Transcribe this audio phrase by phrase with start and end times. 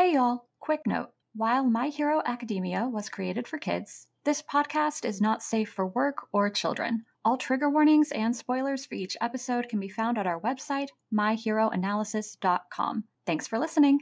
[0.00, 1.10] Hey y'all, quick note.
[1.34, 6.26] While My Hero Academia was created for kids, this podcast is not safe for work
[6.32, 7.04] or children.
[7.22, 13.04] All trigger warnings and spoilers for each episode can be found at our website, myheroanalysis.com.
[13.26, 14.00] Thanks for listening.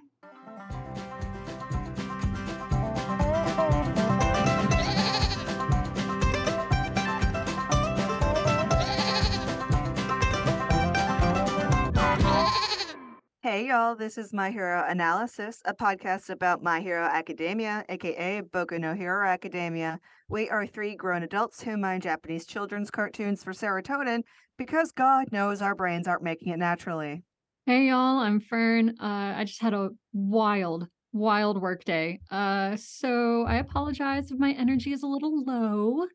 [13.41, 18.80] Hey y'all, this is My Hero Analysis, a podcast about My Hero Academia, aka Boku
[18.80, 20.00] no Hero Academia.
[20.29, 24.22] We are three grown adults who mind Japanese children's cartoons for serotonin
[24.57, 27.22] because God knows our brains aren't making it naturally.
[27.64, 28.96] Hey y'all, I'm Fern.
[29.00, 32.19] Uh, I just had a wild, wild work day.
[32.33, 36.06] Uh, so I apologize if my energy is a little low.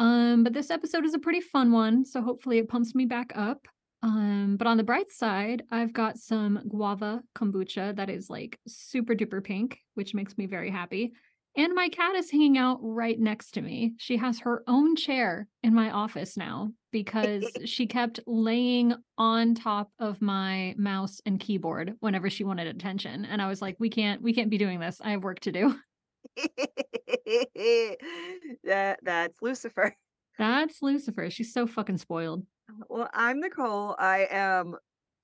[0.00, 3.30] Um, but this episode is a pretty fun one, so hopefully it pumps me back
[3.36, 3.68] up.
[4.02, 9.14] Um, but on the bright side, I've got some guava kombucha that is like super
[9.14, 11.12] duper pink, which makes me very happy.
[11.56, 13.92] And my cat is hanging out right next to me.
[13.98, 19.90] She has her own chair in my office now because she kept laying on top
[19.98, 23.26] of my mouse and keyboard whenever she wanted attention.
[23.26, 24.98] And I was like, we can't we can't be doing this.
[25.02, 25.78] I have work to do.
[28.64, 29.94] that that's Lucifer.
[30.38, 31.28] That's Lucifer.
[31.28, 32.46] She's so fucking spoiled.
[32.88, 33.96] Well, I'm Nicole.
[33.98, 34.76] I am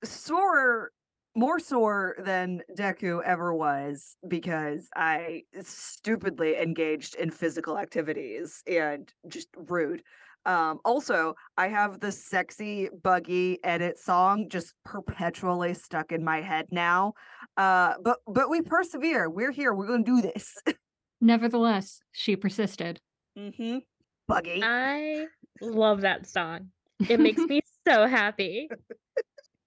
[0.03, 0.91] sore,
[1.35, 9.47] more sore than Deku ever was because I stupidly engaged in physical activities and just
[9.55, 10.01] rude.
[10.45, 16.67] Um, also, I have the sexy buggy edit song just perpetually stuck in my head
[16.71, 17.13] now.
[17.57, 19.29] Uh, but but we persevere.
[19.29, 19.73] We're here.
[19.73, 20.55] We're gonna do this.
[21.21, 22.99] Nevertheless, she persisted.
[23.37, 23.79] mm-hmm.
[24.27, 24.61] Buggy.
[24.63, 25.25] I
[25.61, 26.69] love that song.
[27.07, 28.69] It makes me so happy.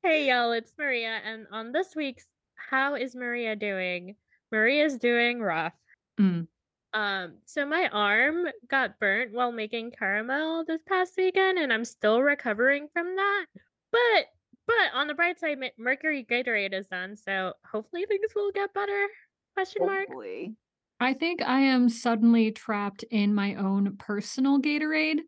[0.02, 4.16] hey y'all, it's Maria, and on this week's How is Maria doing?
[4.50, 5.72] Maria's doing rough.
[6.20, 6.46] Mm.
[6.94, 12.20] Um, so my arm got burnt while making caramel this past weekend, and I'm still
[12.20, 13.46] recovering from that.
[13.90, 14.26] But
[14.66, 19.06] but on the bright side, Mercury retrograde is done, so hopefully things will get better.
[19.54, 20.08] Question mark.
[20.08, 20.54] Hopefully.
[21.00, 25.22] I think I am suddenly trapped in my own personal retrograde.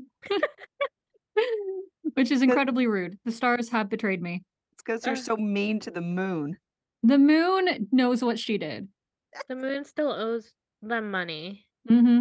[2.14, 3.18] Which is incredibly rude.
[3.24, 4.42] The stars have betrayed me.
[4.72, 6.56] It's because you're so mean to the moon.
[7.02, 8.88] The moon knows what she did.
[9.48, 11.66] The moon still owes them money.
[11.88, 12.20] hmm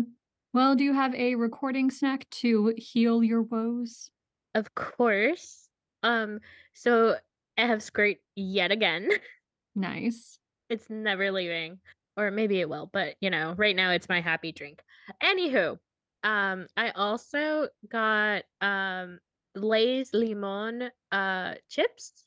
[0.52, 4.10] Well, do you have a recording snack to heal your woes?
[4.56, 5.70] Of course.
[6.02, 6.40] Um,
[6.74, 7.16] so
[7.58, 9.10] I have scraped yet again.
[9.76, 10.38] Nice.
[10.70, 11.80] it's never leaving.
[12.18, 14.82] Or maybe it will, but you know, right now it's my happy drink.
[15.22, 15.78] Anywho,
[16.24, 19.20] um, I also got um
[19.56, 22.26] Lay's limon uh chips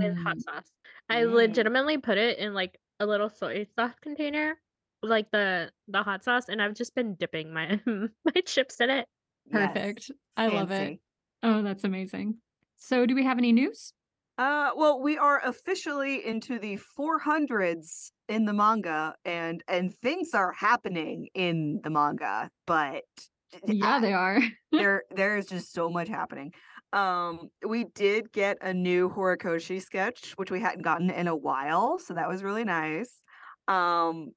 [0.00, 0.42] with hot Mm.
[0.42, 0.72] sauce.
[1.10, 1.32] I Mm.
[1.34, 4.56] legitimately put it in like a little soy sauce container,
[5.02, 9.08] like the the hot sauce, and I've just been dipping my my chips in it.
[9.46, 9.76] Yes.
[9.76, 10.10] Perfect.
[10.36, 11.00] I love it.
[11.42, 12.38] Oh, that's amazing.
[12.76, 13.92] So, do we have any news?
[14.38, 20.52] Uh, well, we are officially into the 400s in the manga, and and things are
[20.52, 23.04] happening in the manga, but
[23.66, 24.40] Yeah, I- they are.
[24.72, 26.52] there there is just so much happening.
[26.92, 31.98] Um, we did get a new Horikoshi sketch, which we hadn't gotten in a while,
[31.98, 33.22] so that was really nice.
[33.68, 34.32] Um,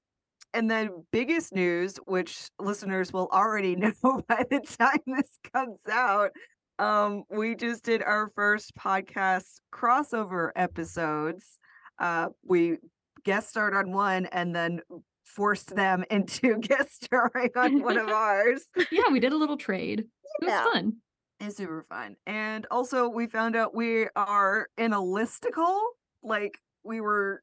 [0.53, 3.93] and then biggest news, which listeners will already know
[4.27, 6.31] by the time this comes out,
[6.79, 11.59] um, we just did our first podcast crossover episodes.
[11.99, 12.77] Uh, we
[13.23, 14.79] guest starred on one and then
[15.25, 18.63] forced them into guest starring on one of ours.
[18.91, 19.99] yeah, we did a little trade.
[19.99, 20.63] It was Yeah.
[20.63, 20.93] fun.
[21.41, 22.15] It's super fun.
[22.25, 25.79] And also we found out we are in a listicle.
[26.23, 27.41] Like we were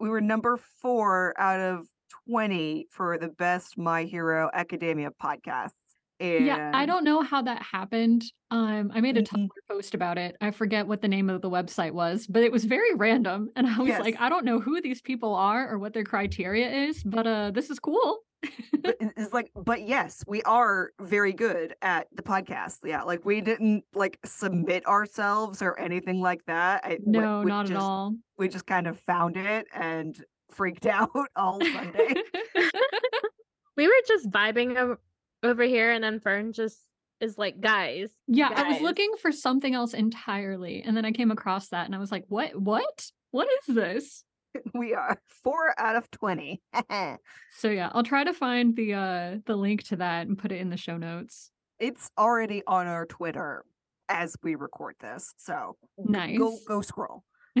[0.00, 1.86] we were number 4 out of
[2.28, 5.74] 20 for the best My Hero Academia podcasts.
[6.20, 8.22] And Yeah, I don't know how that happened.
[8.50, 9.26] Um, I made a Mhm.
[9.48, 10.36] Tumblr post about it.
[10.40, 13.48] I forget what the name of the website was, but it was very random.
[13.56, 16.68] And I was like, I don't know who these people are or what their criteria
[16.88, 18.18] is, but uh this is cool.
[18.82, 22.78] but it's like but yes, we are very good at the podcast.
[22.84, 26.82] Yeah, like we didn't like submit ourselves or anything like that.
[26.84, 28.14] I, we- No, we not just, at all.
[28.38, 30.16] We just kind of found it and
[30.50, 32.14] freaked out all Sunday.
[33.76, 34.76] We were just vibing
[35.42, 36.78] over, over here, and then Fern just
[37.20, 38.10] is like, guys.
[38.26, 41.94] yeah, I was looking for something else entirely, and then I came across that and
[41.94, 43.10] I was like, what what?
[43.30, 44.24] What is this?
[44.74, 46.60] we are 4 out of 20.
[47.58, 50.60] So yeah, I'll try to find the uh the link to that and put it
[50.60, 51.50] in the show notes.
[51.78, 53.64] it's already on our Twitter
[54.08, 55.32] as we record this.
[55.36, 56.64] So g- go Nice.
[56.66, 57.22] go scroll.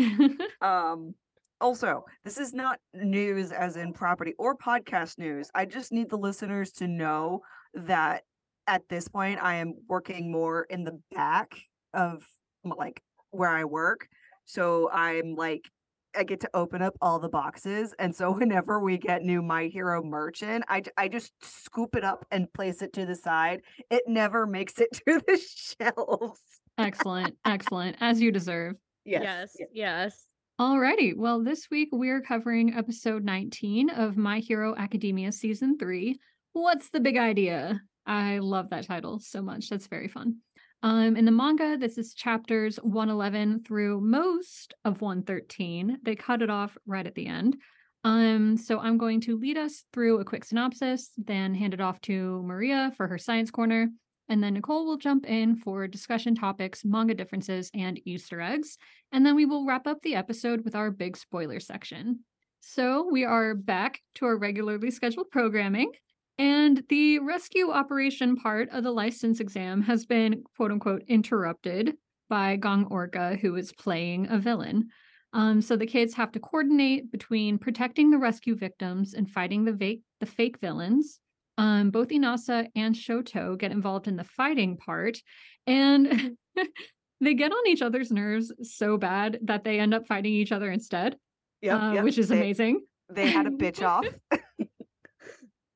[0.60, 1.14] Um
[1.60, 5.50] Also, this is not news as in property or podcast news.
[5.54, 7.42] I just need the listeners to know
[7.74, 8.24] that
[8.66, 11.54] at this point I am working more in the back
[11.94, 12.26] of
[12.64, 14.08] like where I work.
[14.44, 15.68] So I'm like
[16.16, 17.94] I get to open up all the boxes.
[17.98, 21.94] And so whenever we get new My Hero merch in, I, j- I just scoop
[21.94, 23.62] it up and place it to the side.
[23.90, 26.40] It never makes it to the shelves.
[26.78, 27.36] Excellent.
[27.44, 27.96] Excellent.
[28.00, 28.74] As you deserve.
[29.04, 29.56] Yes.
[29.72, 30.26] Yes.
[30.60, 31.16] Alrighty.
[31.16, 36.18] Well, this week we're covering episode 19 of My Hero Academia season 3.
[36.52, 37.80] What's the big idea?
[38.06, 39.68] I love that title so much.
[39.68, 40.36] That's very fun.
[40.82, 45.98] Um, in the manga, this is chapters 111 through most of 113.
[46.02, 47.56] They cut it off right at the end.
[48.02, 52.00] Um, so I'm going to lead us through a quick synopsis, then hand it off
[52.02, 53.90] to Maria for her science corner,
[54.30, 58.78] and then Nicole will jump in for discussion topics, manga differences, and Easter eggs.
[59.12, 62.20] And then we will wrap up the episode with our big spoiler section.
[62.60, 65.92] So we are back to our regularly scheduled programming.
[66.40, 71.96] And the rescue operation part of the license exam has been quote unquote interrupted
[72.30, 74.88] by Gang Orca, who is playing a villain.
[75.34, 79.74] Um, so the kids have to coordinate between protecting the rescue victims and fighting the,
[79.74, 81.20] va- the fake villains.
[81.58, 85.18] Um, both Inasa and Shoto get involved in the fighting part,
[85.66, 86.36] and
[87.20, 90.70] they get on each other's nerves so bad that they end up fighting each other
[90.70, 91.16] instead,
[91.60, 92.04] Yep, uh, yep.
[92.04, 92.80] which is They- amazing.
[93.10, 94.06] They had a bitch off.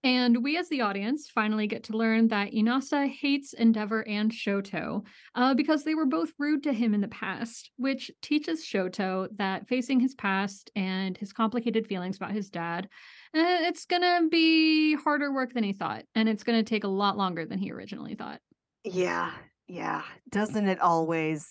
[0.05, 5.07] And we, as the audience, finally get to learn that Inasa hates Endeavor and Shoto
[5.35, 9.67] uh, because they were both rude to him in the past, which teaches Shoto that
[9.67, 12.87] facing his past and his complicated feelings about his dad,
[13.35, 16.05] eh, it's going to be harder work than he thought.
[16.15, 18.41] And it's going to take a lot longer than he originally thought.
[18.85, 19.31] Yeah,
[19.69, 20.03] yeah.
[20.31, 21.49] Doesn't it always?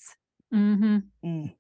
[0.53, 0.97] Mm-hmm.
[1.25, 1.55] Mm.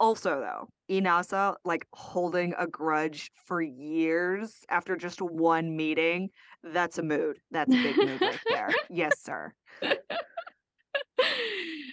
[0.00, 6.30] Also, though, Inasa like holding a grudge for years after just one meeting.
[6.62, 7.38] That's a mood.
[7.50, 8.70] That's a big mood right there.
[8.90, 9.52] Yes, sir.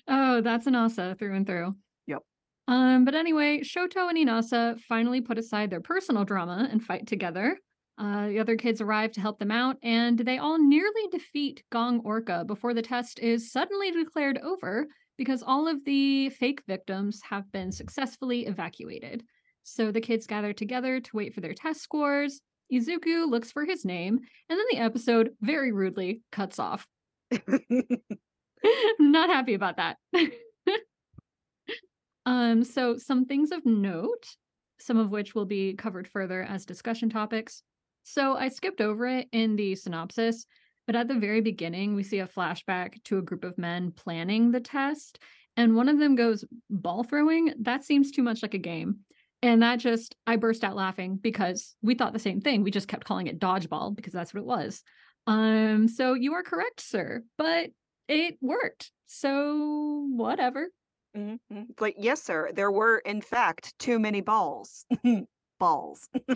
[0.07, 1.75] oh, that's Inasa through and through.
[2.07, 2.21] Yep.
[2.67, 7.57] Um, but anyway, Shoto and Inasa finally put aside their personal drama and fight together.
[7.97, 12.01] Uh, the other kids arrive to help them out, and they all nearly defeat Gang
[12.03, 14.87] Orca before the test is suddenly declared over
[15.17, 19.23] because all of the fake victims have been successfully evacuated.
[19.63, 22.41] So the kids gather together to wait for their test scores.
[22.71, 24.19] Izuku looks for his name,
[24.49, 26.87] and then the episode very rudely cuts off.
[28.99, 29.97] Not happy about that.
[32.25, 34.25] um, so some things of note,
[34.79, 37.61] some of which will be covered further as discussion topics.
[38.03, 40.45] So I skipped over it in the synopsis,
[40.85, 44.51] but at the very beginning, we see a flashback to a group of men planning
[44.51, 45.19] the test,
[45.57, 47.53] and one of them goes ball throwing.
[47.61, 48.99] That seems too much like a game.
[49.41, 52.63] And that just, I burst out laughing because we thought the same thing.
[52.63, 54.81] We just kept calling it dodgeball because that's what it was.
[55.27, 57.69] Um, so you are correct, sir, but
[58.07, 58.91] it worked.
[59.05, 60.69] So whatever.
[61.15, 61.69] Mhm, mhm.
[61.69, 62.51] It's like, yes, sir.
[62.53, 64.85] There were, in fact, too many balls.
[65.59, 66.09] balls.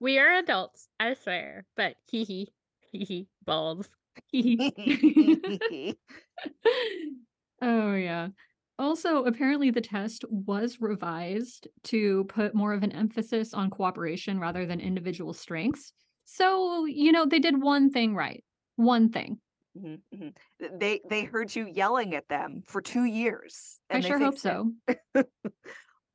[0.00, 1.64] We are adults, I swear.
[1.76, 2.53] But hee hee hee hee
[3.44, 3.88] balls.
[7.62, 8.28] oh yeah.
[8.76, 14.66] Also, apparently the test was revised to put more of an emphasis on cooperation rather
[14.66, 15.92] than individual strengths.
[16.24, 18.42] So, you know, they did one thing right.
[18.76, 19.38] One thing.
[19.76, 20.36] Mhm, mhm.
[20.80, 23.80] They they heard you yelling at them for two years.
[23.90, 24.72] I sure hope so.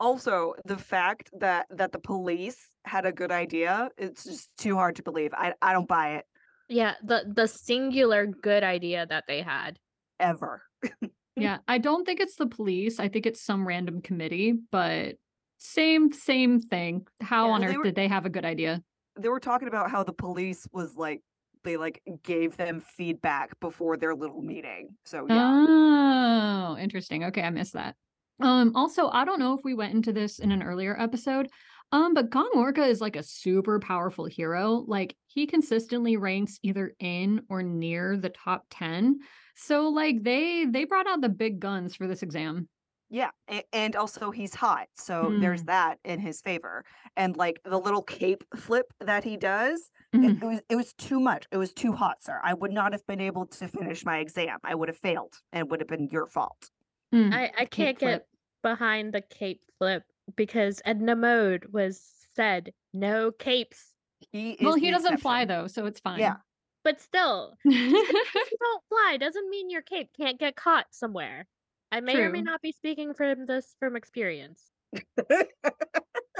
[0.01, 4.95] Also, the fact that that the police had a good idea, it's just too hard
[4.95, 5.33] to believe.
[5.33, 6.25] I I don't buy it
[6.69, 9.77] Yeah, the the singular good idea that they had.
[10.19, 10.63] ever.
[11.35, 12.99] Yeah, I don't think it's the police.
[12.99, 15.15] I think it's some random committee, but
[15.57, 17.07] same same thing.
[17.21, 18.81] How Yeah, on earth were- did they have a good idea?
[19.17, 21.21] They were talking about how the police was like
[21.63, 24.89] they like gave them feedback before their little meeting.
[25.05, 25.65] So yeah.
[25.69, 27.23] Oh, interesting.
[27.25, 27.95] Okay, I missed that.
[28.41, 31.47] Um, also, I don't know if we went into this in an earlier episode,
[31.91, 34.83] um, but Gang Orca is like a super powerful hero.
[34.87, 39.19] Like he consistently ranks either in or near the top 10.
[39.55, 42.69] So like they they brought out the big guns for this exam.
[43.11, 43.31] Yeah,
[43.73, 45.65] and also he's hot, so there's Mm.
[45.65, 46.85] that in his favor.
[47.17, 50.37] And like the little cape flip that he does, Mhm.
[50.37, 51.47] it, it was it was too much.
[51.51, 52.39] It was too hot, sir.
[52.43, 54.59] I would not have been able to finish my exam.
[54.63, 56.69] I would have failed, and it would have been your fault.
[57.13, 58.21] Mm, I, I can't flip.
[58.21, 58.27] get
[58.61, 60.03] behind the cape flip
[60.35, 62.01] because Edna Mode was
[62.35, 63.93] said no capes.
[64.31, 66.19] He is Well, he doesn't fly though, so it's fine.
[66.19, 66.35] Yeah.
[66.83, 71.45] But still, if you don't fly doesn't mean your cape can't get caught somewhere.
[71.91, 74.63] I may or may not be speaking from this from experience.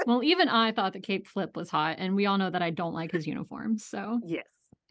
[0.06, 2.70] Well, even I thought the Cape Flip was hot, and we all know that I
[2.70, 3.78] don't like his uniform.
[3.78, 4.48] So yes.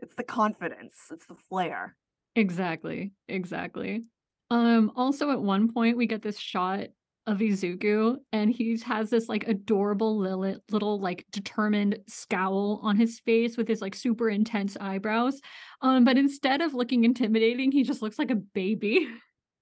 [0.00, 0.94] It's the confidence.
[1.10, 1.96] It's the flair.
[2.36, 4.04] exactly, exactly.
[4.50, 6.88] Um, also at one point we get this shot
[7.26, 13.20] of Izuku, and he has this like adorable little, little like determined scowl on his
[13.20, 15.40] face with his like super intense eyebrows.
[15.80, 19.08] Um, but instead of looking intimidating, he just looks like a baby.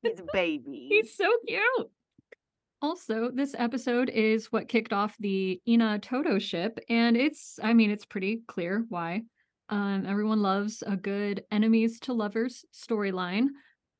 [0.02, 0.86] He's a baby.
[0.90, 1.90] He's so cute.
[2.80, 7.92] Also, this episode is what kicked off the Ina Toto ship, and it's, I mean,
[7.92, 9.22] it's pretty clear why.
[9.68, 13.46] Um, everyone loves a good enemies to lovers storyline.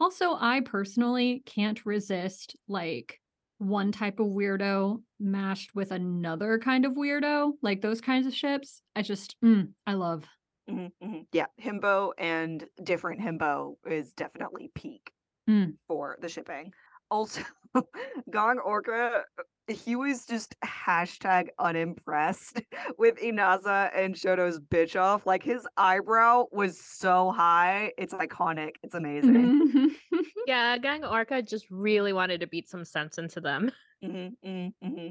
[0.00, 3.20] Also, I personally can't resist like
[3.62, 8.82] one type of weirdo mashed with another kind of weirdo, like those kinds of ships.
[8.96, 10.24] I just, mm, I love.
[10.68, 11.26] Mhm, mhm.
[11.32, 15.12] Yeah, himbo and different himbo is definitely peak
[15.48, 15.74] Mm.
[15.88, 16.72] for the shipping.
[17.10, 17.42] Also,
[18.30, 19.24] Gang Orca,
[19.68, 22.60] he was just hashtag unimpressed
[22.98, 25.26] with Inasa and Shoto's bitch off.
[25.26, 27.92] Like his eyebrow was so high.
[27.98, 28.76] It's iconic.
[28.82, 29.94] It's amazing.
[30.46, 33.70] Yeah, Gang Orca just really wanted to beat some sense into them.
[34.02, 35.08] hmm hmm hmm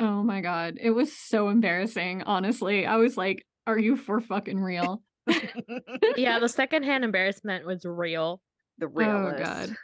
[0.00, 2.22] oh my god, it was so embarrassing.
[2.24, 5.02] Honestly, I was like, "Are you for fucking real?"
[6.16, 8.40] Yeah, the secondhand embarrassment was real.
[8.78, 9.10] the real.
[9.10, 9.38] Oh realist.
[9.38, 9.76] god.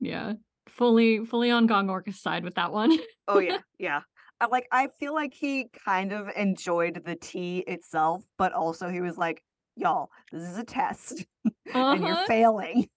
[0.00, 0.32] Yeah.
[0.68, 2.98] Fully fully on Gang Orca's side with that one.
[3.28, 4.00] Oh yeah, yeah.
[4.40, 9.00] I like I feel like he kind of enjoyed the tea itself, but also he
[9.00, 9.42] was like,
[9.76, 12.24] "Y'all, this is a test, and you're Uh-huh.
[12.26, 12.88] failing."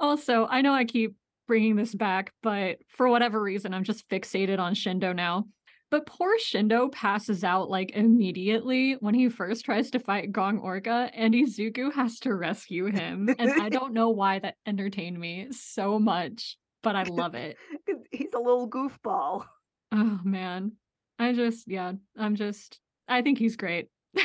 [0.00, 1.14] Also, I know I keep
[1.48, 5.46] bringing this back, but for whatever reason, I'm just fixated on Shindo now.
[5.90, 11.10] But poor Shindo passes out like immediately when he first tries to fight Gang Orca,
[11.12, 13.28] and Izuku has to rescue him.
[13.38, 17.58] And I don't know why that entertained me so much, but I love it.
[18.10, 19.44] He's a little goofball.
[19.92, 20.72] Oh man.
[21.18, 23.88] I just, yeah, I'm just, I think he's great.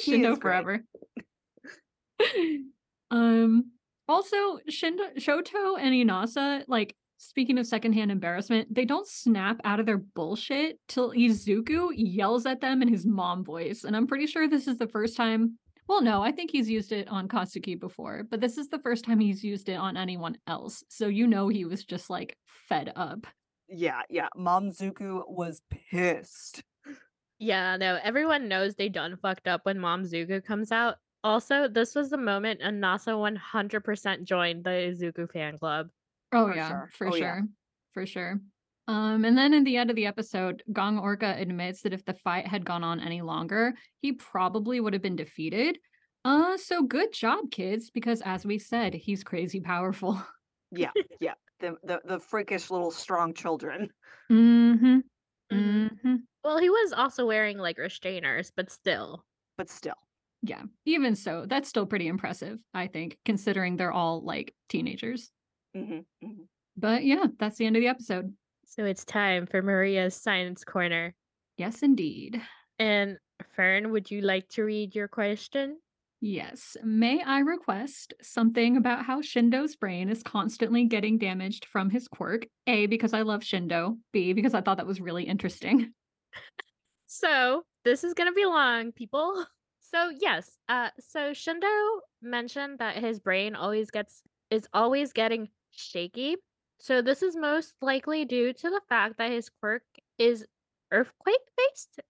[0.00, 0.42] He Shindo great.
[0.42, 0.84] forever.
[3.10, 3.70] um,
[4.10, 9.86] also, Shindo, Shoto and Inasa, like, speaking of secondhand embarrassment, they don't snap out of
[9.86, 13.84] their bullshit till Izuku yells at them in his mom voice.
[13.84, 15.58] And I'm pretty sure this is the first time.
[15.86, 19.04] Well, no, I think he's used it on Katsuki before, but this is the first
[19.04, 20.84] time he's used it on anyone else.
[20.88, 22.36] So you know he was just like
[22.68, 23.26] fed up.
[23.68, 24.28] Yeah, yeah.
[24.36, 26.62] Mom Zuku was pissed.
[27.38, 30.96] Yeah, no, everyone knows they done fucked up when Mom Zuku comes out.
[31.22, 35.88] Also, this was the moment Inasa 100% joined the Izuku fan club.
[36.32, 36.90] Oh For yeah, sure.
[36.92, 37.18] for Oh, sure.
[37.18, 37.40] yeah.
[37.92, 38.40] For sure.
[38.88, 42.14] Um, and then in the end of the episode, Gang Orca admits that if the
[42.14, 45.78] fight had gone on any longer, he probably would have been defeated.
[46.24, 50.20] Uh, so good job, kids, because as we said, he's crazy powerful.
[50.72, 51.34] Yeah, yeah.
[51.58, 53.90] The the the freakish little strong children.
[54.30, 54.86] mm-hmm.
[54.86, 55.02] Mhm.
[55.52, 56.14] Mm-hmm.
[56.44, 59.24] Well, he was also wearing like restrainers, but still.
[59.58, 59.96] But still.
[60.42, 60.62] Yeah.
[60.84, 65.30] Even so, that's still pretty impressive, I think, considering they're all like teenagers.
[65.74, 66.42] hmm hmm
[66.76, 68.32] But yeah, that's the end of the episode.
[68.66, 71.14] So it's time for Maria's Science Corner.
[71.56, 72.40] Yes, indeed.
[72.78, 73.18] And
[73.54, 75.78] Fern, would you like to read your question?
[76.22, 76.76] Yes.
[76.84, 82.46] May I request something about how Shindo's brain is constantly getting damaged from his quirk?
[82.66, 83.98] A, because I love Shindo.
[84.12, 85.92] B, because I thought that was really interesting.
[87.12, 89.44] So this is gonna be long, people.
[89.90, 96.36] So yes, uh, so Shindo mentioned that his brain always gets is always getting shaky.
[96.78, 99.82] So this is most likely due to the fact that his quirk
[100.18, 100.46] is
[100.92, 102.00] earthquake based.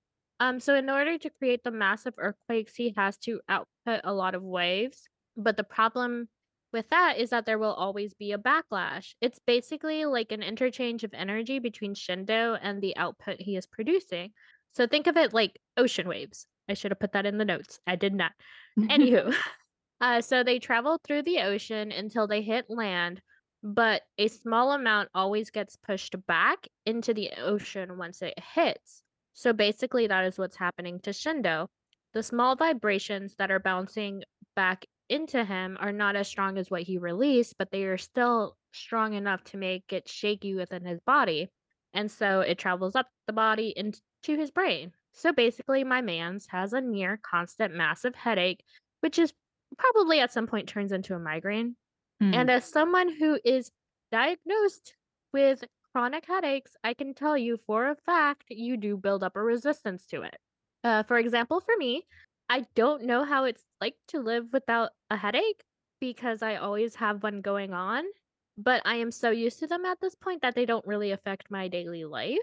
[0.41, 4.35] Um, so in order to create the massive earthquakes, he has to output a lot
[4.35, 5.09] of waves.
[5.37, 6.29] But the problem
[6.73, 9.15] with that is that there will always be a backlash.
[9.21, 14.33] It's basically like an interchange of energy between Shindo and the output he is producing.
[14.73, 16.47] So think of it like ocean waves.
[16.71, 17.81] I should have put that in the notes.
[17.87, 18.33] I did not.
[18.79, 19.35] Anywho,
[20.01, 23.21] uh, so they travel through the ocean until they hit land,
[23.63, 29.03] but a small amount always gets pushed back into the ocean once it hits.
[29.35, 31.67] So basically, that is what's happening to Shindo.
[32.13, 34.23] The small vibrations that are bouncing
[34.57, 38.57] back into him are not as strong as what he released, but they are still
[38.73, 41.51] strong enough to make it shaky within his body.
[41.93, 44.93] And so it travels up the body into his brain.
[45.13, 48.65] So basically, my man's has a near constant massive headache,
[49.01, 49.33] which is
[49.79, 51.77] probably at some point turns into a migraine.
[52.23, 52.35] Mm.
[52.35, 53.71] And as someone who is
[54.13, 54.95] diagnosed
[55.33, 59.43] with chronic headaches, I can tell you for a fact you do build up a
[59.43, 60.37] resistance to it.
[60.85, 62.07] Uh, for example, for me,
[62.49, 65.63] I don't know how it's like to live without a headache
[66.01, 68.05] because I always have one going on.
[68.57, 71.51] but I am so used to them at this point that they don't really affect
[71.51, 72.39] my daily life.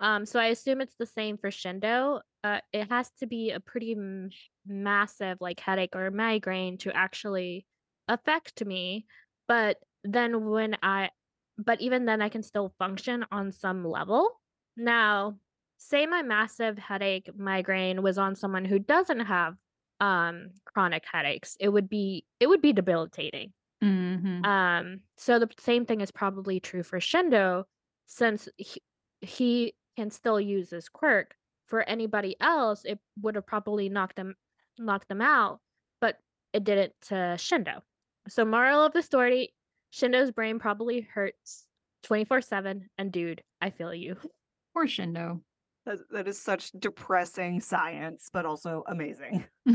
[0.00, 2.20] Um, so I assume it's the same for Shindo.
[2.42, 4.30] Uh, it has to be a pretty m-
[4.66, 7.66] massive like headache or migraine to actually
[8.08, 9.06] affect me.
[9.46, 11.10] But then when I,
[11.58, 14.40] but even then I can still function on some level.
[14.76, 15.38] Now,
[15.76, 19.56] say my massive headache migraine was on someone who doesn't have
[20.00, 23.52] um chronic headaches, it would be it would be debilitating.
[23.82, 24.44] Mhm.
[24.44, 27.64] Um, so the same thing is probably true for Shindo,
[28.06, 28.82] since he,
[29.20, 31.34] he can still use this quirk.
[31.66, 34.34] For anybody else, it would have probably knocked them
[34.78, 35.60] knocked them out,
[36.00, 36.16] but
[36.52, 37.82] it didn't to Shindo.
[38.28, 39.54] So moral of the story,
[39.92, 41.66] Shindo's brain probably hurts
[42.06, 44.16] 24/7 and dude, I feel you.
[44.74, 45.42] Poor Shindo.
[45.86, 49.44] That, that is such depressing science, but also amazing.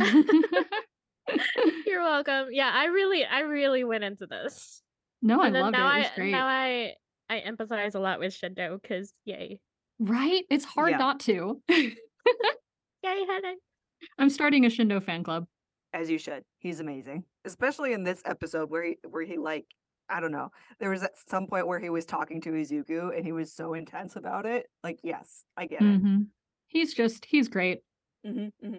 [1.86, 2.48] You're welcome.
[2.52, 4.82] Yeah, I really I really went into this.
[5.22, 5.80] no, I and then loved it.
[5.80, 6.32] now It was I great.
[6.32, 6.94] now I
[7.30, 9.60] I empathize a lot with Shindo cuz yay.
[10.00, 10.44] Right?
[10.50, 10.98] It's hard Yeah.
[10.98, 11.62] not to.
[11.70, 11.96] Yay
[13.04, 13.58] headache.
[14.18, 15.46] I'm starting a Shindo fan club.
[15.94, 16.44] As you should.
[16.60, 19.66] He's amazing, especially in this episode where he where he like
[20.10, 20.50] I don't know.
[20.80, 23.74] There was at some point where he was talking to Izuku and he was so
[23.74, 24.68] intense about it.
[24.84, 26.00] Like, yes, I get it.
[26.00, 26.18] hmm
[26.68, 27.80] He's just, he's great.
[28.24, 28.74] hmm hmm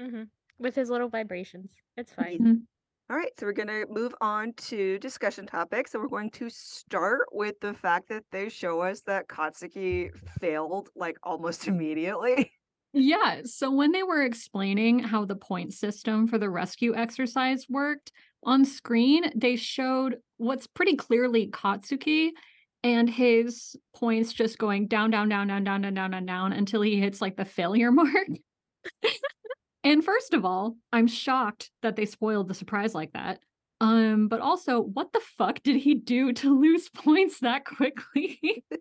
[0.00, 0.22] hmm
[0.58, 1.70] With his little vibrations.
[1.96, 2.66] It's fine.
[3.10, 5.90] All right, so we're going to move on to discussion topics.
[5.90, 10.90] So we're going to start with the fact that they show us that Katsuki failed
[10.94, 12.52] like almost immediately.
[12.92, 13.40] Yeah.
[13.46, 18.12] So when they were explaining how the point system for the rescue exercise worked
[18.44, 22.30] on screen, they showed what's pretty clearly Katsuki
[22.84, 26.82] and his points just going down, down, down, down, down, down, down, down, down until
[26.82, 28.28] he hits like the failure mark.
[29.84, 33.40] And first of all, I'm shocked that they spoiled the surprise like that.
[33.80, 38.64] Um, but also, what the fuck did he do to lose points that quickly?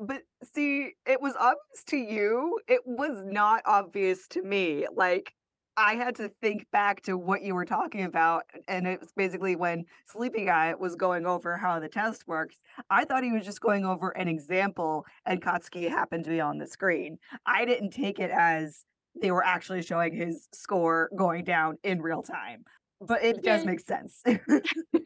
[0.00, 0.22] But
[0.54, 2.58] see, it was obvious to you.
[2.68, 4.86] It was not obvious to me.
[4.94, 5.32] Like,
[5.76, 8.44] I had to think back to what you were talking about.
[8.68, 12.56] And it was basically when Sleepy Guy was going over how the test works.
[12.90, 16.58] I thought he was just going over an example, and Katsuki happened to be on
[16.58, 17.18] the screen.
[17.46, 18.84] I didn't take it as
[19.20, 22.64] they were actually showing his score going down in real time.
[23.00, 24.22] But it does make sense.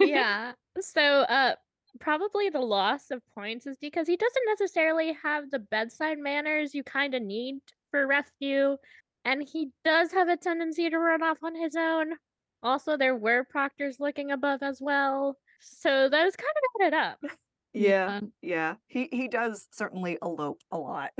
[0.00, 0.52] yeah.
[0.80, 1.54] So uh
[2.00, 6.84] probably the loss of points is because he doesn't necessarily have the bedside manners you
[6.84, 8.76] kind of need for rescue
[9.24, 12.12] and he does have a tendency to run off on his own.
[12.62, 15.38] Also there were proctors looking above as well.
[15.60, 17.18] So those kind of added up.
[17.72, 18.18] yeah.
[18.18, 18.74] Um, Yeah.
[18.86, 21.12] He he does certainly elope a lot.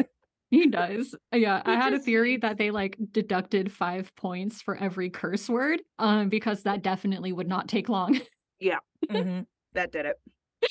[0.51, 1.15] He does.
[1.33, 2.43] Yeah, I He had a theory leaves.
[2.43, 7.49] that they like deducted five points for every curse word, um, because that definitely would
[7.49, 8.21] not take long.
[8.61, 8.79] Yeah.
[9.11, 9.45] Mhm.
[9.75, 10.17] That did it.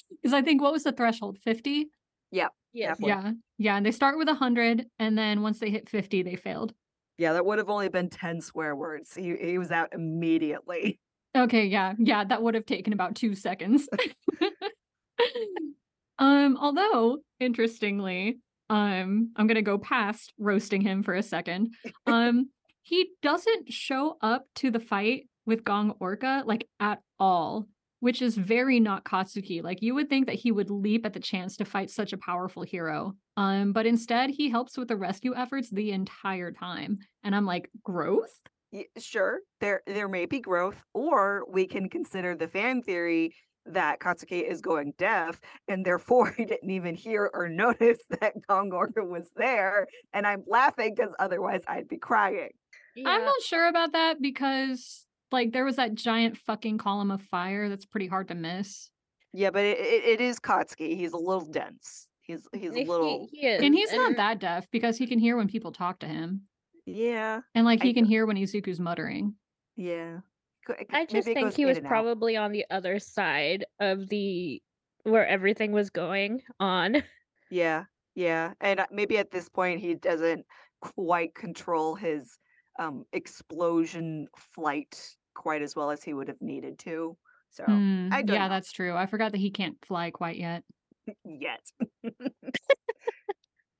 [0.09, 1.37] Because I think what was the threshold?
[1.43, 1.85] 50?
[2.31, 2.49] Yes.
[2.73, 2.95] Yeah.
[2.99, 3.31] Yeah.
[3.59, 3.77] Yeah.
[3.77, 6.73] And they start with 100, and then once they hit 50, they failed.
[7.19, 9.13] Yeah, that would have only been 10 swear words.
[9.13, 10.99] He he was out immediately.
[11.37, 11.93] Okay, yeah.
[11.99, 13.87] Yeah, that would have taken about two seconds.
[16.17, 18.37] um, although, interestingly,
[18.69, 21.73] um, I'm gonna go past roasting him for a second.
[22.05, 22.49] Um,
[22.81, 27.67] he doesn't show up to the fight with Gang Orca like at all,
[27.99, 29.63] which is very not Katsuki.
[29.63, 32.17] Like you would think that he would leap at the chance to fight such a
[32.17, 33.13] powerful hero.
[33.37, 36.97] Um, but instead he helps with the rescue efforts the entire time.
[37.23, 38.39] And I'm like, growth?
[38.97, 43.33] Sure, there there may be growth, or we can consider the fan theory
[43.67, 48.71] that Katsuki is going deaf, and therefore he didn't even hear or notice that Gang
[48.71, 49.87] Orca was there.
[50.13, 52.49] And I'm laughing because otherwise I'd be crying.
[53.05, 57.67] I'm not sure about that because like there was that giant fucking column of fire
[57.67, 58.89] that's pretty hard to miss.
[59.33, 60.95] Yeah, but it, it, it is Katsuki.
[60.95, 62.07] He's a little dense.
[62.21, 63.61] He's he's a eh, little he is.
[63.61, 66.43] And he's not and- that deaf because he can hear when people talk to him.
[66.85, 69.35] yeah And like I he can don't- hear when Izuku's muttering.
[69.75, 70.19] yeah.
[70.65, 71.89] Co- it- I just think he was and out.
[71.89, 74.61] probably on the other side of the
[75.03, 77.03] where everything was going on.
[77.51, 78.53] Yeah, yeah.
[78.59, 80.45] And uh, maybe at this point he doesn't
[80.81, 82.37] quite control his
[82.79, 84.99] um explosion flight
[85.35, 87.17] quite as well as he would have needed to.
[87.51, 88.53] So, Hmm, I don't yeah, know.
[88.55, 88.95] that's true.
[88.95, 90.63] I forgot that he can't fly quite yet.
[91.23, 91.61] yet.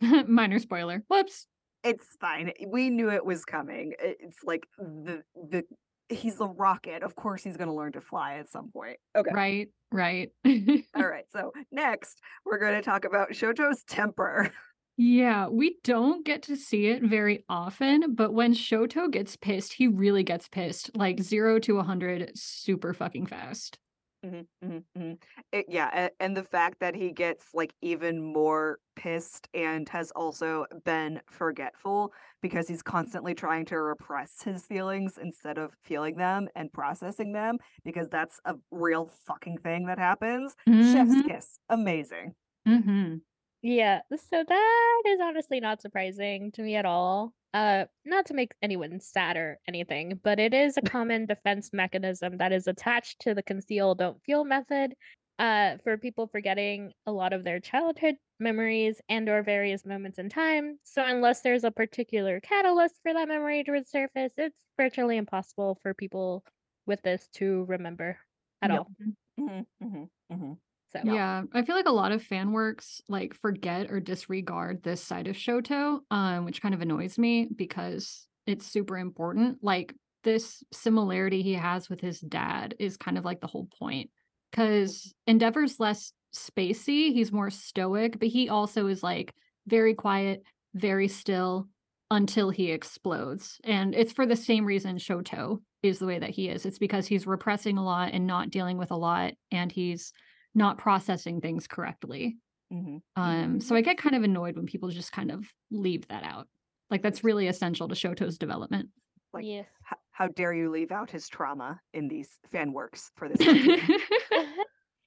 [0.27, 1.03] Minor spoiler.
[1.07, 1.47] Whoops.
[1.83, 2.51] It's fine.
[2.67, 3.93] We knew it was coming.
[3.99, 5.63] It's like the the
[6.09, 7.03] he's a rocket.
[7.03, 8.97] Of course he's going to learn to fly at some point.
[9.15, 9.31] Okay.
[9.33, 10.29] Right, right.
[10.45, 10.51] All
[10.95, 11.25] right.
[11.31, 14.51] So, next, we're going to talk about Shoto's temper.
[14.97, 19.89] Yeah, we don't get to see it very often, but when Shoto gets pissed, he
[19.89, 20.95] really gets pissed.
[20.95, 23.77] Like 0 to a 100 super fucking fast.
[24.25, 25.23] Mhm, mhm, mhm.
[25.51, 30.09] It, yeah, a- and the fact that he gets like even more pissed and has
[30.11, 32.11] also been forgetful
[32.41, 37.59] because he's constantly trying to repress his feelings instead of feeling them and processing them
[37.83, 40.55] because that's a real fucking thing that happens.
[40.79, 41.59] Chef's Mhm, kiss.
[41.69, 42.35] Amazing.
[42.65, 43.21] mhm.
[43.61, 47.33] Yeah, so that is honestly not surprising to me at all.
[47.55, 52.37] Uh, not to make anyone sad or anything, but it is a common defense mechanism
[52.37, 54.93] that is attached to the conceal don't feel method,
[55.39, 60.29] uh, for people forgetting a lot of their childhood memories and or various moments in
[60.29, 60.77] time.
[60.83, 65.93] So unless there's a particular catalyst for that memory to resurface, it's virtually impossible for
[65.93, 66.45] people
[66.85, 68.19] with this to remember
[68.61, 68.85] at Yep.
[68.85, 68.91] all.
[69.39, 70.59] Mhm, mhm, mhm.
[70.93, 75.01] So Yeah, I feel like a lot of fan works like forget or disregard this
[75.01, 79.57] side of Shoto, um, which kind of annoys me because it's super important.
[79.61, 79.93] Like
[80.23, 84.09] this similarity he has with his dad is kind of like the whole point.
[84.51, 89.33] Because Endeavor's less spacey, he's more stoic, but he also is like
[89.67, 90.43] very quiet,
[90.73, 91.67] very still
[92.11, 93.59] until he explodes.
[93.63, 96.65] And it's for the same reason Shoto is the way that he is.
[96.65, 100.13] It's because he's repressing a lot and not dealing with a lot, and he's
[100.55, 102.37] not processing things correctly.
[102.73, 106.23] Mhm, Um, so I get kind of annoyed when people just kind of leave that
[106.23, 106.47] out.
[106.89, 108.89] Like that's really essential to Shoto's development.
[109.33, 109.67] Like, yes.
[109.91, 113.37] h- how dare you leave out his trauma in these fan works for this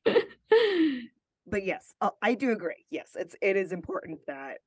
[1.46, 2.84] but yes, uh, I do agree.
[2.90, 4.60] Yes, it's it is important that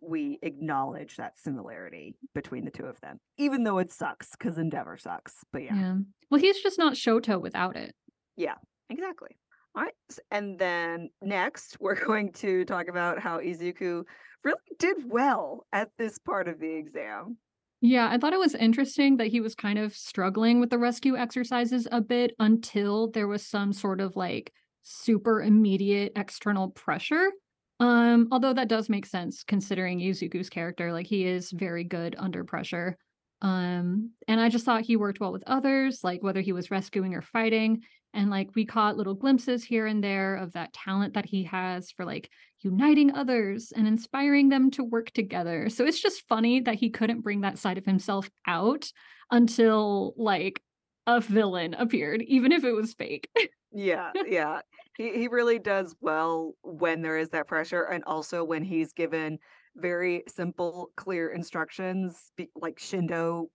[0.00, 4.98] we acknowledge that similarity between the two of them, even though it sucks because Endeavor
[4.98, 5.36] sucks.
[5.52, 5.96] But yeah, yeah.
[6.30, 7.94] Well, he's just not Shoto without it.
[8.36, 8.56] Yeah,
[8.90, 9.36] exactly.
[9.76, 9.92] All right,
[10.30, 14.04] and then next we're going to talk about how Izuku
[14.42, 17.36] really did well at this part of the exam.
[17.82, 21.14] Yeah, I thought it was interesting that he was kind of struggling with the rescue
[21.14, 24.50] exercises a bit until there was some sort of like
[24.82, 27.30] super immediate external pressure.
[27.78, 32.44] Um, although that does make sense considering Izuku's character, like he is very good under
[32.44, 32.96] pressure.
[33.42, 37.14] Um, and I just thought he worked well with others, like whether he was rescuing
[37.14, 37.82] or fighting.
[38.16, 41.90] And like we caught little glimpses here and there of that talent that he has
[41.90, 45.68] for like uniting others and inspiring them to work together.
[45.68, 48.90] So it's just funny that he couldn't bring that side of himself out
[49.30, 50.62] until like
[51.06, 53.28] a villain appeared, even if it was fake.
[53.72, 54.60] Yeah, yeah.
[54.96, 59.38] He he really does well when there is that pressure and also when he's given
[59.74, 63.48] very simple, clear instructions, like Shindo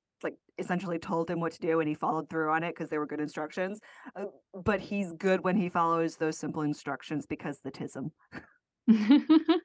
[0.58, 3.08] essentially told him what to do and he followed through on it because they were
[3.08, 3.80] good instructions.
[4.16, 4.26] Uh,
[4.64, 8.12] but he's good when he follows those simple instructions because the tism.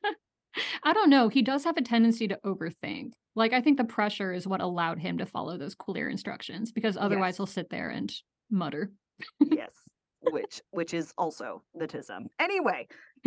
[0.85, 1.29] I don't know.
[1.29, 3.11] He does have a tendency to overthink.
[3.35, 6.97] Like, I think the pressure is what allowed him to follow those clear instructions because
[6.97, 7.37] otherwise Yes.
[7.37, 8.13] he'll sit there and
[8.51, 8.93] mutter.
[9.41, 9.73] yes.
[10.31, 12.27] Which which is also the tism.
[12.39, 12.89] Anyway,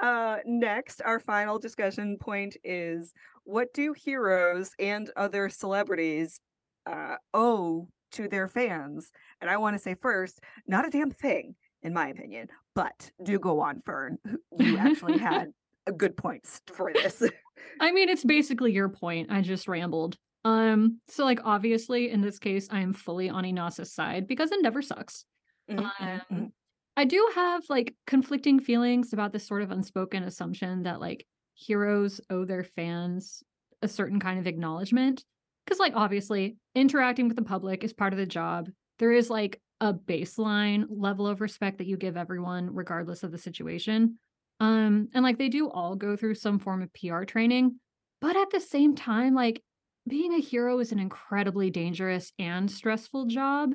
[0.00, 3.12] Uh, next, our final discussion point is
[3.48, 6.38] what do heroes and other celebrities
[6.84, 9.10] uh, owe to their fans?
[9.40, 12.48] And I want to say first, not a damn thing, in my opinion.
[12.74, 14.18] But do go on, Fern.
[14.58, 15.48] You actually had
[15.86, 17.22] a good points for this.
[17.80, 19.32] I mean, it's basically your point.
[19.32, 20.16] I just rambled.
[20.44, 24.82] Um, so like obviously in this case, I am fully on Inasa's side because Endeavor
[24.82, 25.24] sucks.
[25.70, 26.36] Mhm, mhm, mhm.
[26.36, 26.52] Um,
[26.98, 31.26] I do have like conflicting feelings about this sort of unspoken assumption that like
[31.58, 33.42] heroes owe their fans
[33.82, 35.24] a certain kind of acknowledgement.
[35.64, 38.68] Because, like, obviously, interacting with the public is part of the job.
[38.98, 43.38] There is like a baseline level of respect that you give everyone, regardless of the
[43.38, 44.18] situation.
[44.60, 47.78] Um, and like they do all go through some form of PR training,
[48.20, 49.62] but at the same time, like
[50.08, 53.72] being a hero is an incredibly dangerous and stressful job.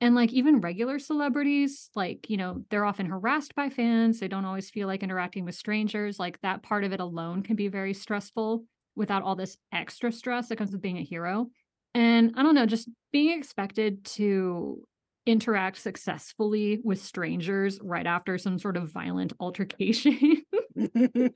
[0.00, 4.20] And like even regular celebrities, like, you know, they're often harassed by fans.
[4.20, 6.18] They don't always feel like interacting with strangers.
[6.18, 10.48] Like that part of it alone can be very stressful without all this extra stress
[10.48, 11.48] that comes with being a hero.
[11.94, 14.82] And I don't know, just being expected to
[15.24, 20.12] interact successfully with strangers right after some sort of violent altercation
[20.76, 21.32] seems a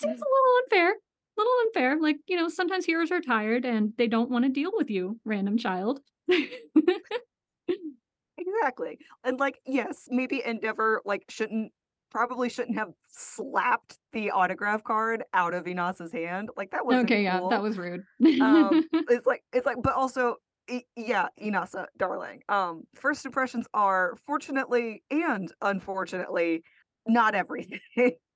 [0.00, 0.90] little unfair.
[0.90, 2.00] A little unfair.
[2.00, 5.20] Like, you know, sometimes heroes are tired and they don't want to deal with you,
[5.24, 6.00] random child.
[8.38, 8.98] exactly.
[9.24, 11.72] And like, yes, maybe Endeavor like shouldn't
[12.10, 16.50] probably shouldn't have slapped the autograph card out of Inasa's hand.
[16.56, 18.02] Like that wasn't okay, yeah, that was rude.
[18.40, 20.36] um it's like it's like but also
[20.68, 26.62] i- yeah inasa darling um first impressions are fortunately and unfortunately
[27.06, 27.80] not everything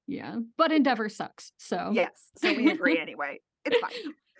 [0.06, 1.52] yeah, but Endeavor sucks.
[1.58, 3.90] So yes so we agree anyway it's fine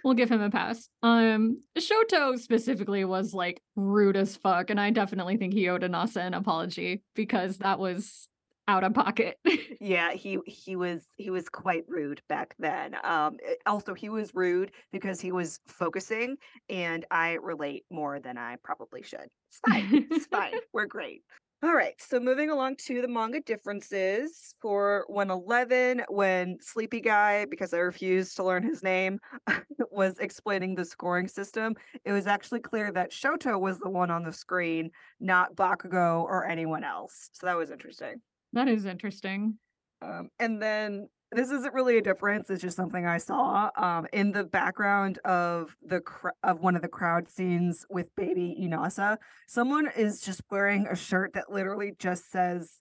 [0.05, 0.88] we'll give him a pass.
[1.03, 6.19] Um, Shoto specifically was like rude as fuck, and I definitely think he owed Inasa
[6.19, 8.29] an apology because that was
[8.69, 9.38] out of pocket.
[9.81, 14.35] yeah he he was he was quite rude back then um eh, also he was
[14.35, 16.37] rude because he was focusing
[16.71, 21.23] and i relate more than i probably should it's fine it's fine we're great
[21.64, 27.72] all right so moving along to the manga differences for 111 when sleepy guy because
[27.72, 29.18] i refused to learn his name
[29.90, 31.74] was explaining the scoring system
[32.05, 36.46] it was actually clear that shoto was the one on the screen not bakugo or
[36.46, 38.20] anyone else so that was interesting
[38.53, 39.55] that is interesting.
[40.03, 42.49] um, and then this isn't really a difference.
[42.51, 46.83] It's just something I saw um, in the background of the cr- of one of
[46.83, 49.17] the crowd scenes with baby Inasa.
[49.49, 52.81] Someone is just wearing a shirt that literally just says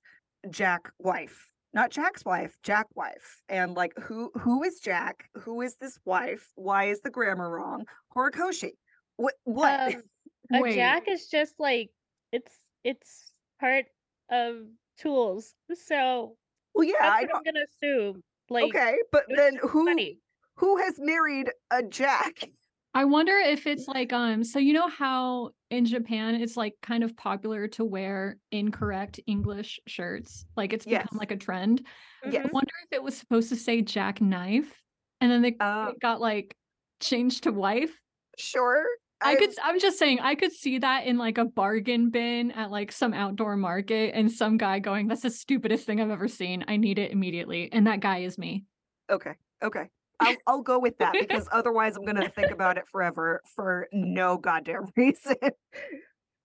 [0.50, 3.42] Jack wife, not Jack's wife, Jack wife.
[3.50, 5.30] And like, who who is Jack?
[5.36, 6.52] Who is this wife?
[6.56, 7.86] Why is the grammar wrong?
[8.16, 8.72] Horikoshi.
[9.18, 9.34] What?
[9.46, 9.96] What?
[9.96, 10.04] Um,
[10.64, 11.90] a jack is just like
[12.32, 12.52] it's
[12.84, 13.86] it's part
[14.32, 14.58] of
[15.00, 15.56] tools.
[15.74, 16.36] So
[16.76, 17.38] well, yeah, that's what don't.
[17.38, 18.24] I'm gonna assume.
[18.50, 20.20] Like Okay, but then who funny.
[20.56, 22.50] who has married a Jack?
[22.94, 27.04] I wonder if it's like um so you know how in Japan it's like kind
[27.04, 30.46] of popular to wear incorrect English shirts.
[30.56, 31.04] Like it's Yes.
[31.04, 31.88] become like a trend.
[32.30, 32.46] Yes.
[32.48, 34.80] I wonder if it was supposed to say jackknife
[35.22, 36.56] and then they Uh, got like
[37.00, 37.98] changed to wife.
[38.38, 38.86] Sure.
[39.24, 42.72] I could I'm just saying I could see that in like a bargain bin at
[42.72, 46.64] like some outdoor market and some guy going that's the stupidest thing I've ever seen.
[46.68, 47.72] I need it immediately.
[47.72, 48.66] And that guy is me.
[49.10, 49.34] Okay.
[49.64, 49.90] Okay.
[50.20, 54.38] I'll I'll go with that because otherwise I'm gonna think about it forever for no
[54.38, 55.36] goddamn reason.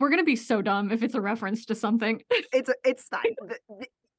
[0.00, 2.22] We're going to be so dumb if it's a reference to something.
[2.30, 3.34] it's a, it's fine.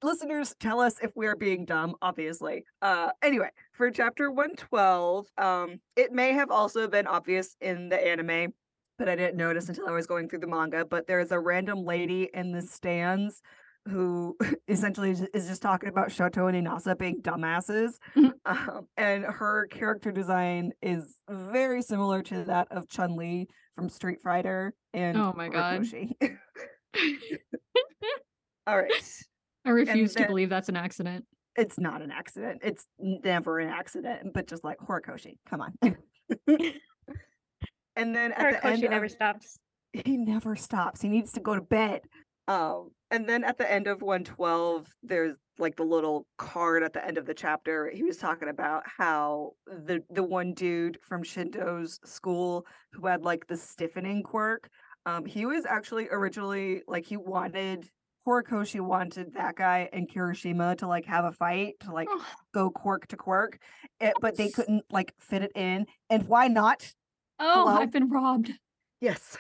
[0.02, 1.96] Listeners, tell us if we're being dumb.
[2.02, 2.66] Obviously.
[2.82, 3.10] Uh.
[3.22, 8.54] Anyway, for chapter one twelve, um, it may have also been obvious in the anime,
[8.98, 10.86] but I didn't notice until I was going through the manga.
[10.86, 13.42] But there is a random lady in the stands
[13.88, 17.94] who essentially is- just talking about Shoto and Inasa being dumbasses.
[18.16, 18.34] Mhm.
[18.46, 24.22] Um, and her character design is very similar to that of Chun Li from Street
[24.22, 25.86] Fighter and Oh my God.
[28.68, 28.92] All right.
[29.65, 31.26] I refuse to believe that's an accident.
[31.56, 32.62] It's not an accident.
[32.63, 35.38] It's never an accident, but just like Horikoshi.
[35.50, 35.74] Come on.
[37.95, 39.60] and then at the end Horikoshi never of- stops.
[40.06, 41.02] he never stops.
[41.02, 42.02] He needs to go to bed.
[42.48, 47.06] Um, and then at the end of 112, there's like the little card at the
[47.06, 47.91] end of the chapter.
[47.93, 53.45] He was talking about how the the one dude from Shindo's school who had like
[53.48, 54.69] the stiffening quirk.
[55.06, 57.88] Um, he was actually originally like he wanted
[58.30, 62.70] Horikoshi wanted that guy and Kirishima to like have a fight to like Oh, go
[62.70, 63.58] quirk to quirk,
[64.00, 65.88] eh, but they couldn't like fit it in.
[66.10, 66.94] And why not?
[67.39, 67.82] oh, Hello?
[67.82, 68.52] I've been robbed.
[69.02, 69.38] Yes.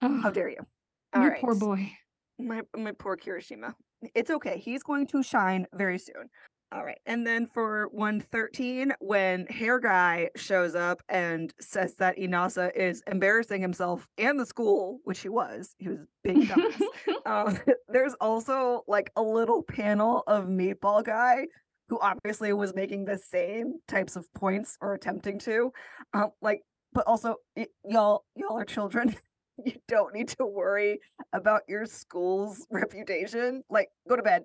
[0.00, 0.66] Oh, How dare you?
[1.14, 1.92] you poor boy.
[2.38, 3.74] My my poor Kirishima.
[4.16, 4.58] It's okay.
[4.58, 6.28] He's going to shine very soon.
[6.72, 6.98] All right.
[7.04, 13.60] And then for 113, when Hair Guy shows up and says that Inasa is embarrassing
[13.60, 16.80] himself and the school, which he was, he was big dumbass.
[17.26, 17.58] um,
[17.88, 21.46] there's also like a little panel of Meatball Guy
[21.90, 25.72] who obviously was making the same types of points or attempting to.
[26.14, 26.62] Um, like,
[26.94, 29.14] but also y- y'all y'all are children.
[29.64, 30.98] you don't need to worry
[31.32, 33.62] about your school's reputation.
[33.70, 34.44] Like, go to bed.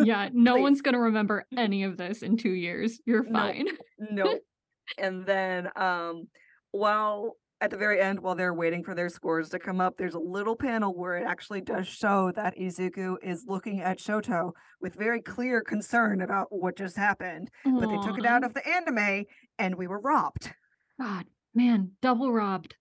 [0.00, 3.00] yeah, no one's gonna remember any of this in two years.
[3.06, 3.66] You're fine.
[3.98, 4.38] no.
[4.98, 6.28] And then um
[6.70, 10.14] while at the very end, while they're waiting for their scores to come up, there's
[10.14, 14.96] a little panel where it actually does show that Izuku is looking at Shoto with
[14.96, 17.48] very clear concern about what just happened.
[17.64, 19.24] But they took it out of the anime
[19.58, 20.52] and we were robbed.
[21.00, 22.74] God, man, double robbed.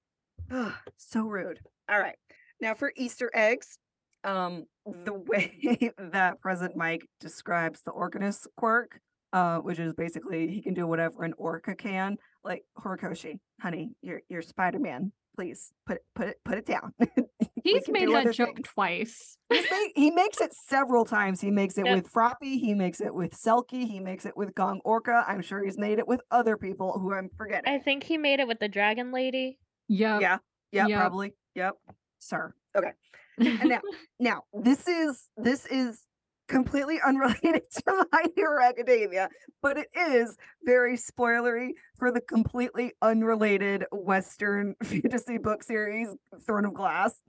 [0.52, 1.60] Ugh, so rude.
[1.90, 2.16] All right.
[2.62, 3.78] Now for Easter eggs,
[4.24, 9.00] um, the way that President Mike describes the organist quirk,
[9.34, 12.18] uh, which is basically he can do whatever an orca can.
[12.44, 15.12] Like Horikoshi, honey, you're you're Spider Man.
[15.36, 16.94] Please put it put it put it down.
[17.64, 18.68] He's made that joke things.
[18.68, 19.38] twice.
[19.50, 21.40] He's ma- he makes it several times.
[21.40, 21.96] He makes it Yep.
[22.04, 22.60] with Froppy.
[22.60, 23.88] He makes it with Selkie.
[23.88, 25.24] He makes it with Gang Orca.
[25.28, 27.74] I'm sure he's made it with other people who I'm forgetting.
[27.74, 29.58] I think he made it with the dragon lady.
[29.88, 30.22] Yep.
[30.22, 30.38] yeah,
[30.72, 31.00] yeah, Yep.
[31.00, 31.34] probably.
[31.56, 31.76] Yep,
[32.20, 32.54] sir.
[32.76, 32.92] Okay.
[33.38, 33.82] And now,
[34.20, 36.06] now this is this is
[36.48, 39.30] completely unrelated to My Hero Academia,
[39.62, 46.10] but it is very spoilery for the completely unrelated Western fantasy book series,
[46.46, 47.22] Throne of Glass.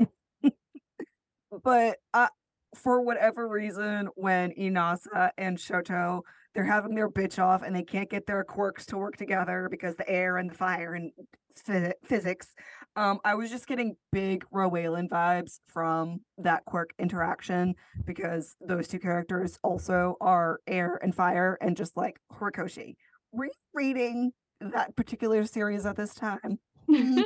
[1.63, 2.29] but uh,
[2.75, 6.23] for whatever reason, when Inasa and Shoto
[6.55, 9.97] they're having their bitch off and they can't get their quirks to work together because
[9.97, 11.11] the air and the fire and
[11.57, 12.55] phy- physics.
[12.97, 18.99] Um, I was just getting big Rowaelin vibes from that quirk interaction because those two
[19.01, 22.95] characters also are air and fire, and just like Horikoshi.
[23.33, 26.59] Were you reading that particular series at this time?
[26.89, 27.25] Mhm.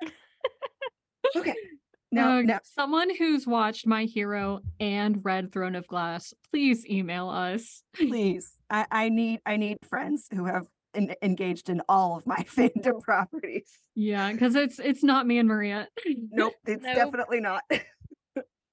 [1.36, 1.54] okay.
[2.10, 7.30] Now, Uh, now, someone who's watched My Hero and read Throne of Glass, please email
[7.30, 7.82] us.
[7.94, 12.36] please, I, I need I need friends who have en- engaged in all of my
[12.56, 13.70] fandom properties.
[13.94, 15.88] Yeah, because it's it's not me and Maria.
[16.30, 16.94] Nope, it's Nope.
[16.94, 17.62] definitely not.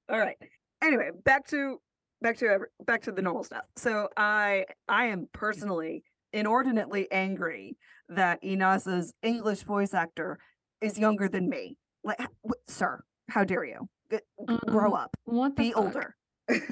[0.10, 0.38] All right.
[0.84, 1.80] Anyway, back to
[2.22, 3.64] back to back to the normal stuff.
[3.76, 6.04] So I I am personally
[6.34, 7.78] inordinately angry
[8.10, 10.40] that Inasa's English voice actor
[10.82, 11.78] is younger than me.
[12.04, 12.20] Like,
[12.68, 13.88] sir, how dare you?
[14.12, 15.84] G- g- grow Um, up, What be fuck?
[15.84, 16.16] older.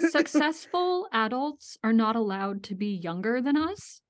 [0.10, 4.01] Successful adults are not allowed to be younger than us.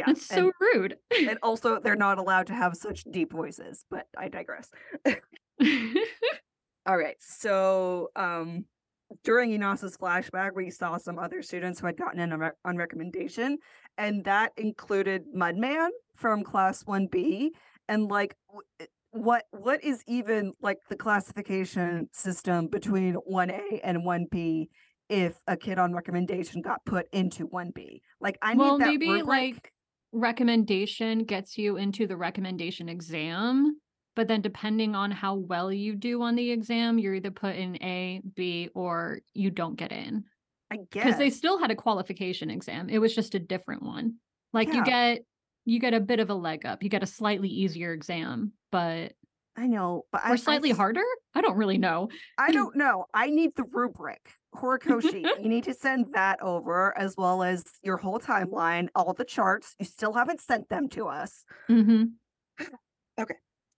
[0.00, 0.96] Yeah, That's so rude.
[1.16, 3.84] and also they're not allowed to have such deep voices.
[3.90, 4.70] But I digress.
[6.86, 7.16] All right.
[7.20, 8.64] So um
[9.24, 12.76] during Inasa's flashback, we saw some other students who had gotten in on, rec- on
[12.76, 13.58] recommendation,
[13.98, 17.48] and that included Mudman from class 1B.
[17.88, 18.36] And like
[18.80, 24.68] eh, what what is even like the classification system between 1A and 1B
[25.08, 28.00] if a kid on recommendation got put into 1B?
[28.20, 29.26] Like I need well, that maybe rubric.
[29.26, 29.72] like
[30.12, 33.80] recommendation gets you into the recommendation exam,
[34.16, 37.76] but then depending on how well you do on the exam, you're either put in
[37.82, 40.24] A, B, or you don't get in.
[40.70, 42.88] I guess Because they still had a qualification exam.
[42.88, 44.14] It was just a different one.
[44.52, 45.20] Like you get
[45.64, 46.82] you get a bit of a leg up.
[46.82, 49.12] You get a slightly easier exam, but
[49.56, 51.02] I know, but I, or I slightly s- harder?
[51.34, 52.08] I don't really know.
[52.38, 53.06] I don't know.
[53.12, 54.32] I need the rubric.
[54.54, 59.24] Horikoshi, you need to send that over as well as your whole timeline, all the
[59.24, 59.74] charts.
[59.78, 61.44] You still haven't sent them to us.
[61.66, 62.04] hmm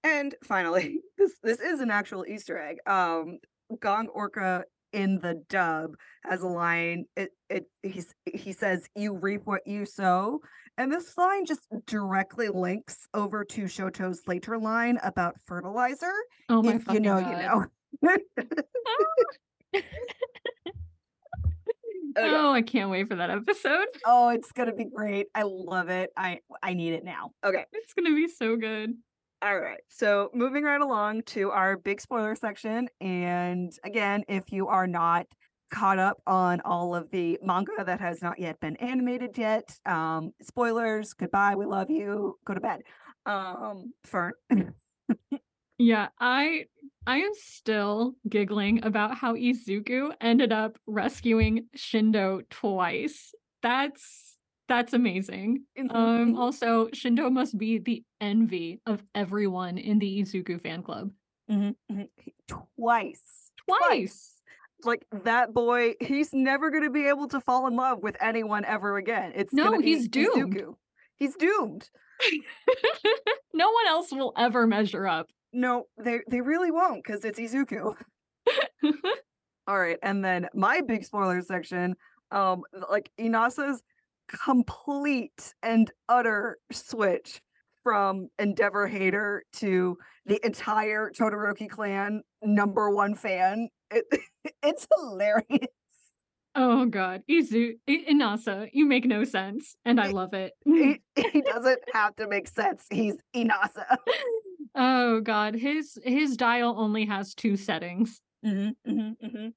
[0.05, 2.79] And finally, this this is an actual Easter egg.
[2.87, 3.39] Um
[3.81, 9.41] Gang Orca in the dub has a line it it he's, he says you reap
[9.45, 10.39] what you sow
[10.77, 16.13] and this line just directly links over to Shoto's later line about fertilizer
[16.51, 17.31] Oh my if you know God.
[17.31, 17.67] you know
[18.05, 18.23] Okay.
[22.17, 23.87] Oh, I can't wait for that episode.
[24.07, 25.29] Oh, it's gonna be great.
[25.35, 26.11] I love it.
[26.17, 27.31] I I need it now.
[27.45, 27.65] Okay.
[27.73, 28.95] It's gonna be so good.
[29.41, 29.81] All right.
[29.89, 32.89] So moving right along to our big spoiler section.
[33.01, 35.27] And again, if you are not
[35.71, 40.33] caught up on all of the manga that has not yet been animated yet, um,
[40.43, 42.83] spoilers, goodbye, we love you, go to bed.
[43.25, 44.33] Um, Fern.
[45.79, 46.67] Yeah, I
[47.07, 53.35] I am still giggling about how Izuku ended up rescuing Shindo twice.
[53.63, 54.37] That's
[54.69, 55.65] that's amazing.
[55.91, 61.11] Um also Shindo must be the envy of everyone in the Izuku fan club.
[61.51, 62.09] Mhm, mhm.
[62.47, 63.51] Twice.
[63.67, 64.41] Twice.
[64.85, 68.97] Like that boy, he's never gonna be able to fall in love with anyone ever
[68.97, 69.33] again.
[69.35, 70.55] It's No, he's doomed.
[70.55, 70.75] Izuku.
[71.17, 71.91] He's doomed.
[73.55, 75.29] no one else will ever measure up.
[75.53, 77.95] No, they they really won't because it's Izuku.
[79.69, 81.95] All right, and then my big spoiler section,
[82.31, 83.83] um, like Inasa's
[84.29, 87.41] complete and utter switch
[87.83, 93.69] from Endeavor hater to the entire Todoroki clan number one fan.
[93.91, 94.05] It,
[94.63, 95.67] it's hilarious.
[96.55, 97.23] oh god.
[97.31, 99.77] Izu Inasa, you make no sense.
[99.85, 100.53] And I love it.
[100.65, 101.01] he,
[101.33, 102.87] he doesn't have to make sense.
[102.91, 103.97] He's Inasa.
[104.75, 105.55] Oh god.
[105.55, 108.21] His his dial only has two settings.
[108.45, 109.49] Mm-hmm, mm-hmm, mm-hmm.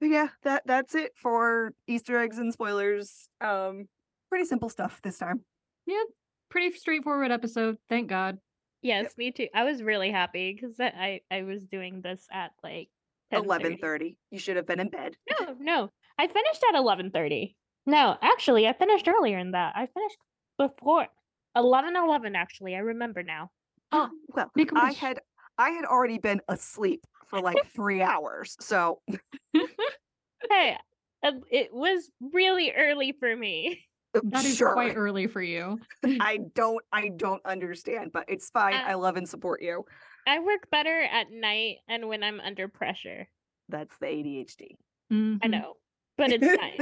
[0.00, 3.28] But yeah, that that's it for Easter eggs and spoilers.
[3.40, 3.86] Um,
[4.28, 5.42] pretty simple stuff this time.
[5.86, 6.02] Yeah.
[6.48, 8.38] Pretty straightforward episode, thank God.
[8.82, 9.46] Yes, me too.
[9.54, 12.88] I was really happy because I I was doing this at like
[13.32, 14.16] Eleven thirty.
[14.30, 15.16] You should have been in bed.
[15.30, 17.56] No, no, I finished at eleven thirty.
[17.86, 19.74] No, actually, I finished earlier than that.
[19.76, 20.18] I finished
[20.58, 21.06] before
[21.54, 22.34] eleven eleven.
[22.34, 23.50] Actually, I remember now.
[23.92, 24.96] Oh, Well, make a I wish.
[24.98, 25.20] had
[25.58, 28.56] I had already been asleep for like three hours.
[28.60, 29.00] So
[30.50, 30.76] Hey,
[31.22, 33.84] uh, it was really early for me.
[34.14, 34.72] That is sure.
[34.72, 35.78] quite early for you.
[36.04, 38.74] I don't I don't understand, but it's fine.
[38.74, 39.84] Uh, I love and support you.
[40.26, 43.28] I work better at night and when I'm under pressure.
[43.68, 44.76] That's the ADHD.
[45.10, 45.50] I Mhm.
[45.50, 45.74] know,
[46.16, 46.78] but it's fine.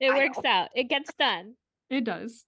[0.00, 0.50] It I works know.
[0.50, 0.68] out.
[0.74, 1.54] It gets done.
[1.88, 2.44] It does.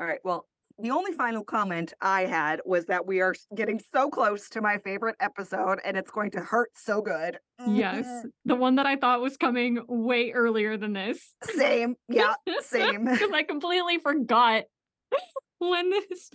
[0.00, 0.20] All right.
[0.24, 0.46] Well,
[0.80, 4.78] the only final comment I had was that we are getting so close to my
[4.78, 7.38] favorite episode and it's going to hurt so good.
[7.66, 8.06] Yes.
[8.06, 8.28] Mm-hmm.
[8.44, 11.34] The one that I thought was coming way earlier than this.
[11.42, 11.96] Same.
[12.08, 13.04] Yeah, same.
[13.10, 14.64] Because I completely forgot
[15.58, 16.30] when this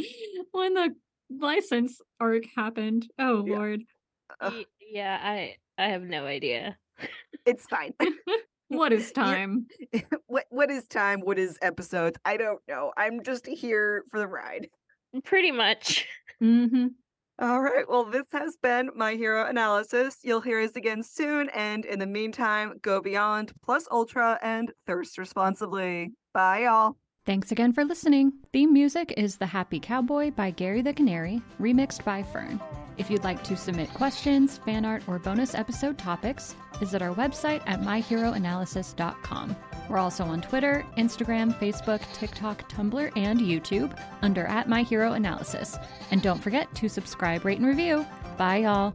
[0.51, 0.89] when the
[1.29, 3.07] license arc happened.
[3.17, 3.55] Oh Yeah.
[3.57, 3.81] lord.
[4.41, 4.65] Ugh.
[4.91, 6.77] Yeah, I I have no idea.
[7.45, 7.93] It's fine.
[8.69, 9.67] What is time?
[10.27, 11.21] what what is time?
[11.21, 12.17] What is episodes?
[12.25, 12.91] I don't know.
[12.97, 14.67] I'm just here for the ride.
[15.23, 16.07] Pretty much.
[16.39, 16.87] hmm
[17.39, 17.87] All right.
[17.87, 20.17] Well, this has been my hero analysis.
[20.23, 21.49] You'll hear us again soon.
[21.49, 26.11] And in the meantime, go beyond, plus ultra, and thirst responsibly.
[26.33, 26.97] Bye, y'all.
[27.25, 28.33] Thanks again for listening.
[28.51, 32.59] Theme music is The Happy Cowboy by Gary the Canary, remixed by Fern.
[32.97, 37.63] If you'd like to submit questions, fan art, or bonus episode topics, visit our website
[37.65, 39.55] at myheroanalysis.com.
[39.89, 45.77] We're also on Twitter, Instagram, Facebook, TikTok, Tumblr, and YouTube under at My Hero Analysis.
[46.11, 48.05] And don't forget to subscribe, rate, and review.
[48.37, 48.93] Bye, y'all.